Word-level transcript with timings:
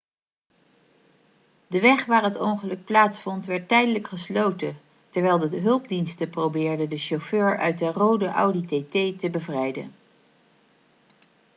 de 1.67 1.79
weg 1.79 2.05
waar 2.05 2.23
het 2.23 2.39
ongeluk 2.39 2.85
plaatsvond 2.85 3.45
werd 3.45 3.67
tijdelijk 3.67 4.07
gesloten 4.07 4.77
terwijl 5.09 5.49
de 5.49 5.57
hulpdiensten 5.57 6.29
probeerden 6.29 6.89
de 6.89 6.97
chauffeur 6.97 7.57
uit 7.57 7.77
de 7.79 7.91
rode 7.91 8.27
audi 8.27 8.65
tt 8.85 9.19
te 9.19 9.29
bevrijden 9.31 9.93